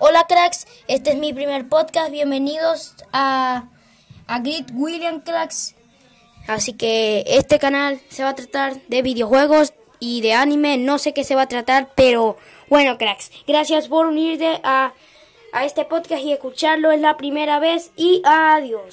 Hola 0.00 0.26
cracks, 0.28 0.68
este 0.86 1.10
es 1.10 1.16
mi 1.16 1.32
primer 1.32 1.68
podcast, 1.68 2.12
bienvenidos 2.12 2.94
a, 3.12 3.64
a 4.28 4.38
Grit 4.38 4.70
William 4.72 5.20
Cracks. 5.22 5.74
Así 6.46 6.74
que 6.74 7.24
este 7.26 7.58
canal 7.58 8.00
se 8.08 8.22
va 8.22 8.28
a 8.28 8.34
tratar 8.36 8.80
de 8.86 9.02
videojuegos 9.02 9.72
y 9.98 10.20
de 10.20 10.34
anime, 10.34 10.78
no 10.78 10.98
sé 10.98 11.12
qué 11.14 11.24
se 11.24 11.34
va 11.34 11.42
a 11.42 11.48
tratar, 11.48 11.90
pero 11.96 12.36
bueno 12.68 12.96
cracks, 12.96 13.32
gracias 13.48 13.88
por 13.88 14.06
unirte 14.06 14.60
a, 14.62 14.94
a 15.52 15.64
este 15.64 15.84
podcast 15.84 16.22
y 16.22 16.32
escucharlo, 16.32 16.92
es 16.92 17.00
la 17.00 17.16
primera 17.16 17.58
vez 17.58 17.90
y 17.96 18.22
adiós. 18.24 18.82